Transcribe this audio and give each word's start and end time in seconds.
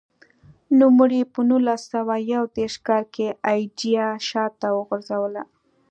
نوموړي 0.79 1.21
په 1.33 1.39
نولس 1.49 1.81
سوه 1.93 2.15
یو 2.33 2.43
دېرش 2.57 2.75
کال 2.87 3.03
کې 3.15 3.27
ایډیا 3.51 4.05
شاته 4.29 4.67
وغورځوله. 4.73 5.43